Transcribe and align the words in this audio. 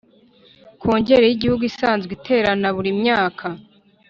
Kongere 0.81 1.25
y 1.27 1.33
igihugu 1.37 1.63
isanzwe 1.71 2.11
iterana 2.17 2.67
buri 2.75 2.91
myaka 3.01 3.45